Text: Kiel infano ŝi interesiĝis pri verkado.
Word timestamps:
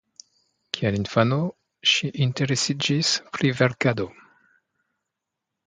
Kiel 0.77 0.95
infano 0.99 1.37
ŝi 1.91 2.09
interesiĝis 2.27 3.13
pri 3.37 3.55
verkado. 3.63 4.11